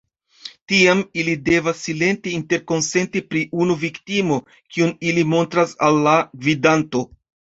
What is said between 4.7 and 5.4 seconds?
kiun ili